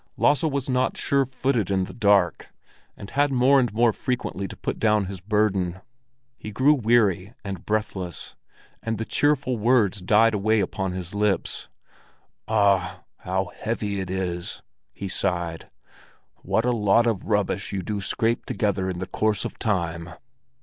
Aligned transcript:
Lasse 0.17 0.41
was 0.41 0.67
not 0.67 0.97
sure 0.97 1.27
footed 1.27 1.69
in 1.69 1.83
the 1.83 1.93
dark, 1.93 2.51
and 2.97 3.11
had 3.11 3.31
more 3.31 3.59
and 3.59 3.71
more 3.71 3.93
frequently 3.93 4.47
to 4.47 4.57
put 4.57 4.79
down 4.79 5.05
his 5.05 5.21
burden. 5.21 5.79
He 6.39 6.49
grew 6.49 6.73
weary 6.73 7.35
and 7.43 7.67
breathless, 7.67 8.33
and 8.81 8.97
the 8.97 9.05
cheerful 9.05 9.57
words 9.59 10.01
died 10.01 10.33
away 10.33 10.59
upon 10.59 10.93
his 10.93 11.13
lips. 11.13 11.69
"Ah, 12.47 13.03
how 13.17 13.51
heavy 13.55 13.99
it 13.99 14.09
is!" 14.09 14.63
he 14.91 15.07
sighed. 15.07 15.69
"What 16.37 16.65
a 16.65 16.71
lot 16.71 17.05
of 17.05 17.25
rubbish 17.27 17.71
you 17.71 17.83
do 17.83 18.01
scrape 18.01 18.47
together 18.47 18.89
in 18.89 18.97
the 18.97 19.05
course 19.05 19.45
of 19.45 19.59
time!" 19.59 20.09